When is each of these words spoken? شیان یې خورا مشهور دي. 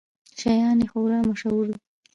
شیان 0.39 0.77
یې 0.81 0.87
خورا 0.91 1.19
مشهور 1.29 1.65
دي. 1.71 1.75